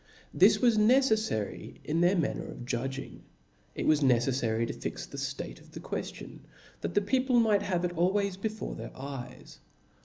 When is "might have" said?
7.39-7.85